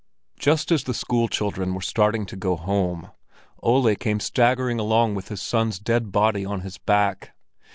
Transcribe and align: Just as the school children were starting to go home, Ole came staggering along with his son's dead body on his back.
Just 0.39 0.71
as 0.71 0.83
the 0.85 0.95
school 0.95 1.27
children 1.27 1.75
were 1.75 1.79
starting 1.81 2.25
to 2.25 2.35
go 2.35 2.55
home, 2.55 3.11
Ole 3.61 3.93
came 3.95 4.19
staggering 4.19 4.79
along 4.79 5.13
with 5.13 5.27
his 5.27 5.43
son's 5.43 5.77
dead 5.77 6.11
body 6.11 6.43
on 6.43 6.61
his 6.61 6.79
back. 6.79 7.35